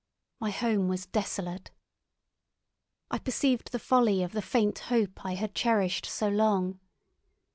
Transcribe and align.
My 0.39 0.49
home 0.49 0.87
was 0.87 1.05
desolate. 1.05 1.69
I 3.11 3.19
perceived 3.19 3.71
the 3.71 3.77
folly 3.77 4.23
of 4.23 4.31
the 4.31 4.41
faint 4.41 4.79
hope 4.89 5.23
I 5.23 5.35
had 5.35 5.53
cherished 5.53 6.07
so 6.07 6.27
long. 6.27 6.79